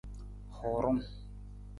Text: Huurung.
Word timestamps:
Huurung. 0.59 1.01